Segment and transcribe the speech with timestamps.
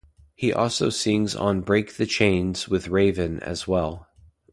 [0.33, 4.07] He also sings on Break the Chains with Raven as well.